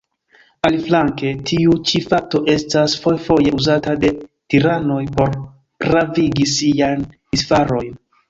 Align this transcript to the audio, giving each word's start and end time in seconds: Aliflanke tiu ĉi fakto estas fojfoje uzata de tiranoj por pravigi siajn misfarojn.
Aliflanke 0.67 1.33
tiu 1.49 1.75
ĉi 1.89 1.99
fakto 2.05 2.39
estas 2.53 2.95
fojfoje 3.03 3.53
uzata 3.59 3.93
de 4.05 4.11
tiranoj 4.55 4.99
por 5.19 5.37
pravigi 5.85 6.47
siajn 6.55 7.07
misfarojn. 7.13 7.95